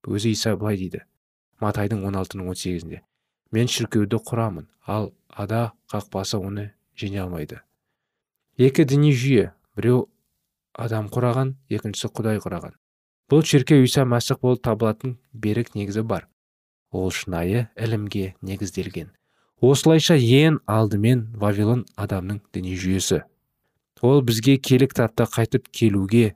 Өзі 0.08 0.34
иса 0.34 0.56
былай 0.58 0.78
дейді. 0.78 1.04
Матайдың 1.62 2.04
16-ның 2.04 2.50
18-інде 2.54 3.04
мен 3.54 3.70
шіркеуді 3.70 4.20
құрамын 4.26 4.66
ал 4.88 5.14
ада 5.30 5.72
қақпасы 5.94 6.40
оны 6.42 6.72
жеңе 6.98 7.22
алмайды 7.24 7.62
екі 8.58 8.86
діни 8.86 9.14
жүйе. 9.14 9.52
Біреу 9.78 10.08
адам 10.78 11.10
құраған 11.10 11.56
екіншісі 11.74 12.12
құдай 12.14 12.40
құраған. 12.44 12.76
Бұл 13.30 13.42
шіркеу 13.48 13.86
иса 13.86 14.06
мәсіх 14.06 14.42
болып 14.44 14.62
табылатын 14.66 15.18
берік 15.34 15.74
негізі 15.74 16.04
бар. 16.06 16.28
Ол 16.92 17.10
шынайы 17.10 17.68
ілімге 17.76 18.36
негізделген. 18.42 19.10
Осылайша 19.64 20.18
ең 20.20 20.58
алдымен 20.68 21.28
вавилон 21.40 21.86
адамның 21.96 22.42
діни 22.52 22.76
жүйесі. 22.76 23.22
Ол 24.04 24.20
бізге 24.28 24.58
келі 24.60 24.90
кітапта 24.92 25.24
қайтып 25.24 25.70
келуге 25.72 26.34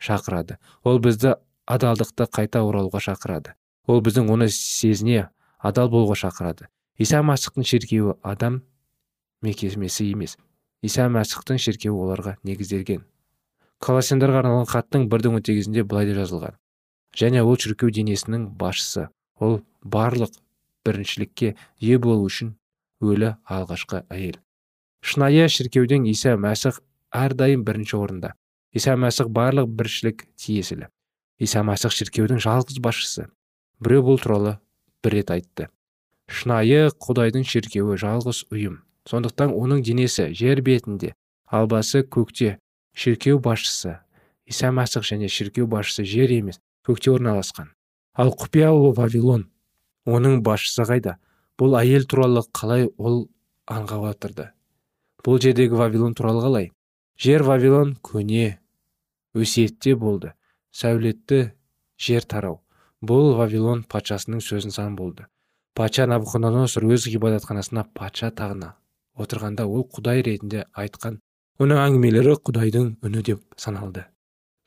шақырады. 0.00 0.56
Ол 0.80 0.96
бізді 1.04 1.34
адалдықты 1.68 2.24
қайта 2.32 2.62
оралуға 2.64 3.02
шақырады. 3.04 3.52
Ол 3.84 4.00
біздің 4.00 4.30
оны 4.32 4.48
сезіне 4.48 5.28
адал 5.58 5.90
болуға 5.92 6.16
шақырады. 6.22 6.70
Иса 6.96 7.20
мәсіхтің 7.20 7.68
шіркеуі 7.68 8.14
адам 8.24 8.62
мекемесі 9.44 10.08
емес. 10.08 10.38
Иса 10.80 11.04
мәсіхтің 11.12 11.60
шіркеуі 11.60 12.00
оларға 12.00 12.38
негізделген. 12.48 13.04
Колоссяндарға 13.84 14.40
арналған 14.40 14.70
хаттың 14.72 15.04
бірдің 15.12 15.36
он 15.36 15.44
сегізінде 15.44 15.84
былай 15.84 16.08
деп 16.08 16.16
жазылған. 16.22 16.56
Және 17.16 17.44
ол 17.44 17.60
шіркеу 17.60 17.92
денесінің 17.92 18.48
басшысы. 18.56 19.10
Ол 19.36 19.60
барлық 19.84 20.32
біріншілікке 20.84 21.54
ие 21.80 21.98
болу 21.98 22.24
үшін 22.24 22.54
өлі 23.00 23.34
алғашқы 23.48 24.04
әйел. 24.12 24.38
Шынайы 25.00 25.48
шіркеудің 25.48 26.06
иса 26.10 26.36
мәсіх 26.36 26.80
әрдайым 27.10 27.64
бірінші 27.64 27.96
орында. 27.96 28.34
Иса 28.72 28.94
мәсіх 29.00 29.30
барлық 29.32 29.70
біршілік 29.72 30.26
тиесілі. 30.36 30.90
Иса 31.40 31.64
мәсіх 31.66 31.94
шіркеудің 31.96 32.42
жалғыз 32.44 32.78
басшысы. 32.84 33.26
Біреу 33.80 34.04
бұл 34.10 34.20
туралы 34.20 34.58
бір 35.02 35.16
рет 35.16 35.32
айтты. 35.32 35.70
Шынайы 36.28 36.90
құдайдың 37.00 37.46
шіркеуі 37.48 37.96
жалғыз 37.98 38.44
ұйым. 38.52 38.82
Сондықтан 39.08 39.54
оның 39.56 39.80
денесі 39.82 40.28
жер 40.36 40.60
бетінде 40.62 41.14
ал 41.50 41.66
басы 41.66 42.04
көкте 42.04 42.58
шіркеу 42.94 43.40
басшысы 43.42 43.96
иса 44.46 44.70
мәсіх 44.74 45.06
және 45.08 45.30
шіркеу 45.32 45.66
басшысы 45.66 46.04
жер 46.04 46.30
емес 46.36 46.60
көкте 46.86 47.10
орналасқан. 47.14 47.72
Ал 48.14 48.30
құпия 48.36 48.70
ұлы 48.70 48.92
вавилон 48.98 49.48
оның 50.06 50.42
басшысы 50.46 50.84
қайда? 50.86 51.16
Бұл 51.60 51.76
әйел 51.82 52.08
туралы 52.08 52.46
қалай 52.56 52.88
ол 52.96 53.26
аңға 53.68 54.00
батырды 54.06 54.48
бұл 55.24 55.40
жердегі 55.40 55.76
вавилон 55.76 56.14
туралы 56.14 56.42
қалай? 56.44 56.70
Жер 57.20 57.42
вавилон 57.44 57.96
көне 58.02 58.58
өсиетте 59.36 59.94
болды. 59.94 60.32
Сәулетті 60.72 61.52
жер 62.00 62.24
тарау. 62.24 62.60
Бұл 63.04 63.34
вавилон 63.36 63.84
патшасының 63.84 64.40
сөзін 64.44 64.72
сан 64.72 64.96
болды. 64.96 65.26
Патша 65.74 66.06
навуходоносор 66.08 66.86
өз 66.88 67.06
ғибадатханасына 67.12 67.86
патша 67.94 68.30
тағына 68.30 68.74
отырғанда 69.20 69.66
ол 69.66 69.84
құдай 69.92 70.24
ретінде 70.26 70.64
айтқан 70.76 71.20
оның 71.60 71.80
әңгімелері 71.84 72.36
құдайдың 72.46 72.88
үні 73.04 73.22
деп 73.26 73.42
саналды. 73.56 74.06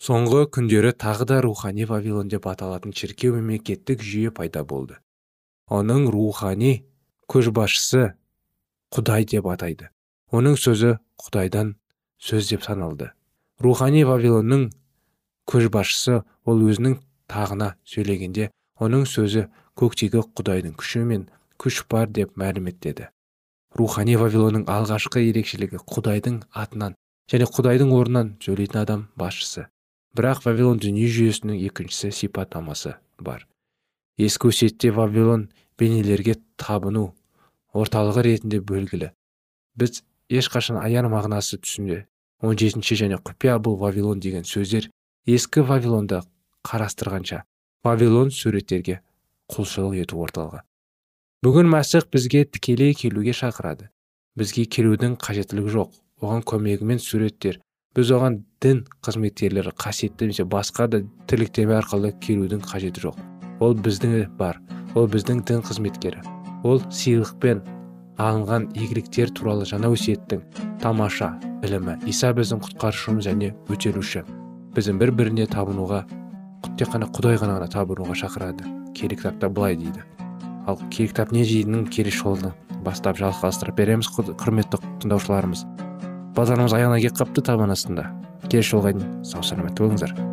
Соңғы 0.04 0.46
күндері 0.54 0.94
тағы 1.00 1.28
да 1.30 1.42
рухани 1.42 1.86
вавилон 1.90 2.30
деп 2.30 2.48
аталатын 2.48 2.94
шіркеу 2.94 3.36
мемлекеттік 3.36 4.04
жүйе 4.04 4.32
пайда 4.32 4.64
болды. 4.64 5.00
Оның 5.70 6.10
рухани 6.12 6.74
көшбасшысы 7.32 8.14
құдай 8.96 9.26
деп 9.30 9.48
атайды. 9.48 9.90
Оның 10.34 10.58
сөзі 10.58 10.98
құдайдан 11.22 11.76
сөз 12.20 12.50
деп 12.50 12.64
саналды. 12.66 13.12
Рухани 13.62 14.04
вавилонның 14.04 14.70
көшбасшысы 15.50 16.22
ол 16.46 16.64
өзінің 16.68 17.00
тағына 17.32 17.74
сөйлегенде 17.88 18.52
оның 18.82 19.08
сөзі 19.08 19.48
көктегі 19.80 20.26
құдайдың 20.34 20.78
күші 20.80 21.04
мен 21.10 21.28
күш 21.62 21.84
бар 21.90 22.10
деп 22.10 22.38
мәлім 22.40 22.72
етеді 22.74 23.14
рухани 23.78 24.16
вавилонның 24.20 24.66
алғашқы 24.70 25.24
ерекшелігі 25.30 25.82
құдайдың 25.90 26.42
атынан 26.64 26.96
және 27.32 27.48
құдайдың 27.50 27.94
орнынан 27.96 28.34
сөйлейтін 28.44 28.82
адам 28.84 29.08
басшысы. 29.18 29.68
Бірақ 30.14 30.44
вавилон 30.46 30.82
дүние 30.84 31.08
жүйесінің 31.10 31.58
екіншісі 31.70 32.12
сипаттамасы 32.14 32.96
бар. 33.20 33.48
Ескі 34.18 34.52
өсиетте 34.54 34.92
вавилон 34.94 35.50
бейнелерге 35.80 36.38
табыну 36.58 37.14
орталығы 37.74 38.26
ретінде 38.30 38.60
белгілі 38.60 39.14
біз 39.80 40.04
ешқашан 40.30 40.78
аян 40.82 41.10
мағынасы 41.14 41.60
түсінде 41.64 42.04
17 42.44 43.00
және 43.00 43.18
құпия 43.24 43.58
бұл 43.64 43.80
вавилон 43.80 44.20
деген 44.20 44.44
сөздер 44.44 44.90
ескі 45.26 45.64
вавилонды 45.64 46.22
қарастырғанша 46.68 47.44
вавилон 47.84 48.32
суреттерге 48.32 49.00
құлшылық 49.52 50.00
ету 50.04 50.22
орталығы. 50.24 50.62
Бүгін 51.44 51.68
мәсіх 51.72 52.08
бізге 52.12 52.46
тікелей 52.46 52.96
келуге 52.96 53.36
шақырады. 53.36 53.90
Бізге 54.40 54.66
келудің 54.66 55.18
қажеттілігі 55.20 55.76
жоқ. 55.76 55.92
Оған 56.24 56.46
көмегімен 56.48 57.04
суреттер 57.04 57.60
біз 57.94 58.14
оған 58.16 58.40
дін 58.64 58.86
қызметкерлері 59.04 59.76
қасиетті 59.76 60.32
немесе 60.32 60.48
басқа 60.48 60.88
да 60.88 61.04
тірліктеме 61.28 61.78
арқылы 61.82 62.16
келудің 62.24 62.64
қажеті 62.64 63.10
жоқ. 63.10 63.33
Ол 63.64 63.76
біздің 63.80 64.28
бар. 64.38 64.60
Ол 64.96 65.08
біздің 65.10 65.44
дін 65.48 65.64
қызметкері. 65.66 66.22
Ол 66.68 66.82
сыйлықпен 66.92 67.64
алынған 68.22 68.70
игіліктер 68.78 69.32
туралы 69.34 69.66
жаңа 69.66 69.90
өсиеттің 69.96 70.44
тамаша 70.84 71.34
ілімі 71.66 71.98
иса 72.10 72.34
біздің 72.36 72.62
құтқарушымыз 72.68 73.26
және 73.26 73.54
өтелуші 73.74 74.24
біздің 74.76 75.00
бір 75.02 75.14
біріне 75.18 75.48
табынуға 75.50 76.04
тек 76.78 76.90
қана 76.94 77.10
құдай 77.14 77.38
ғана 77.42 77.70
табынуға 77.70 78.16
шақырады. 78.18 78.66
Киелі 78.94 79.18
кітапта 79.18 79.50
былай 79.50 79.78
дейді. 79.78 80.04
Ал 80.68 80.78
киелі 80.90 81.12
кітап 81.12 81.32
не 81.32 81.44
дейтінін 81.46 81.88
келесі 81.88 82.24
жолы 82.24 82.54
бастап 82.86 83.18
жалғастырып 83.22 83.78
береміз 83.78 84.10
құрметті 84.18 84.82
тыңдаушыларымыз. 85.04 85.66
Аяғына 86.36 87.00
келіп 87.00 87.18
қапты 87.22 87.46
табан 87.46 87.74
астында 87.74 88.10
келесі 88.50 88.76
жолға 88.76 88.94
дейін 88.98 89.20
сау 89.26 89.42
болыңыздар. 89.42 90.33